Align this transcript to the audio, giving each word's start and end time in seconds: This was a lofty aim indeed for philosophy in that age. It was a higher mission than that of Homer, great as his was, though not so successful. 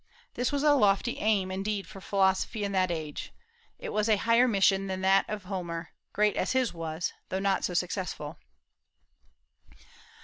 This 0.33 0.51
was 0.51 0.63
a 0.63 0.73
lofty 0.73 1.19
aim 1.19 1.51
indeed 1.51 1.85
for 1.85 2.01
philosophy 2.01 2.63
in 2.63 2.71
that 2.71 2.89
age. 2.89 3.31
It 3.77 3.89
was 3.89 4.09
a 4.09 4.17
higher 4.17 4.47
mission 4.47 4.87
than 4.87 5.01
that 5.01 5.29
of 5.29 5.43
Homer, 5.43 5.91
great 6.11 6.35
as 6.35 6.53
his 6.53 6.73
was, 6.73 7.13
though 7.29 7.37
not 7.37 7.63
so 7.63 7.75
successful. 7.75 8.39